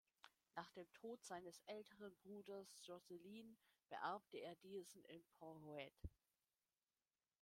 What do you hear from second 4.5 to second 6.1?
diesen in Porhoët.